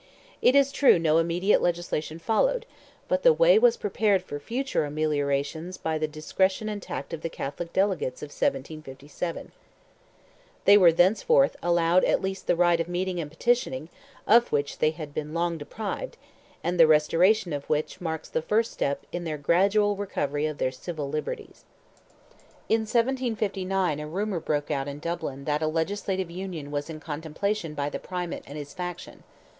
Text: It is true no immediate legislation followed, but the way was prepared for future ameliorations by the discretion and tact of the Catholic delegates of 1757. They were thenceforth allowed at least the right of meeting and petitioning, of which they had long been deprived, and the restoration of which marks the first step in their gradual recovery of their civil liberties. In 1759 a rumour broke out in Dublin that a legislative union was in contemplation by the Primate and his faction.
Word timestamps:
It 0.41 0.55
is 0.55 0.71
true 0.71 0.97
no 0.97 1.19
immediate 1.19 1.61
legislation 1.61 2.17
followed, 2.17 2.65
but 3.07 3.21
the 3.21 3.31
way 3.31 3.59
was 3.59 3.77
prepared 3.77 4.23
for 4.23 4.39
future 4.39 4.83
ameliorations 4.83 5.77
by 5.77 5.99
the 5.99 6.07
discretion 6.07 6.67
and 6.69 6.81
tact 6.81 7.13
of 7.13 7.21
the 7.21 7.29
Catholic 7.29 7.71
delegates 7.71 8.23
of 8.23 8.29
1757. 8.33 9.51
They 10.65 10.75
were 10.75 10.91
thenceforth 10.91 11.55
allowed 11.61 12.03
at 12.03 12.19
least 12.19 12.47
the 12.47 12.55
right 12.55 12.79
of 12.79 12.87
meeting 12.89 13.19
and 13.21 13.29
petitioning, 13.29 13.89
of 14.25 14.51
which 14.51 14.79
they 14.79 14.89
had 14.89 15.15
long 15.15 15.51
been 15.51 15.59
deprived, 15.59 16.17
and 16.63 16.79
the 16.79 16.87
restoration 16.87 17.53
of 17.53 17.69
which 17.69 18.01
marks 18.01 18.27
the 18.29 18.41
first 18.41 18.71
step 18.71 19.05
in 19.11 19.23
their 19.23 19.37
gradual 19.37 19.95
recovery 19.95 20.47
of 20.47 20.57
their 20.57 20.71
civil 20.71 21.09
liberties. 21.09 21.63
In 22.67 22.87
1759 22.91 23.99
a 23.99 24.07
rumour 24.07 24.39
broke 24.39 24.71
out 24.71 24.87
in 24.87 24.97
Dublin 24.97 25.45
that 25.45 25.61
a 25.61 25.67
legislative 25.67 26.31
union 26.31 26.71
was 26.71 26.89
in 26.89 26.99
contemplation 26.99 27.75
by 27.75 27.87
the 27.91 27.99
Primate 27.99 28.41
and 28.47 28.57
his 28.57 28.73
faction. 28.73 29.21